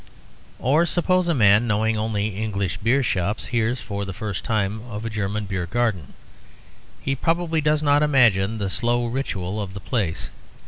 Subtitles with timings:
[0.57, 5.05] Or suppose a man knowing only English beer shops hears for the first time of
[5.05, 6.13] a German beer garden,
[6.99, 10.31] he probably does not imagine the slow ritual of the place.